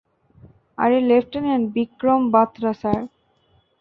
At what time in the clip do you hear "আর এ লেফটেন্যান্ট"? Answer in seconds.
0.77-1.65